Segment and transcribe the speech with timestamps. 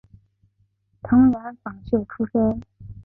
[1.03, 2.59] 藤原芳秀出身。